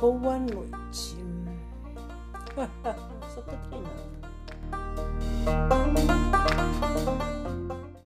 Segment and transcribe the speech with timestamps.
[0.00, 0.54] 好玩累
[0.92, 1.18] 尖，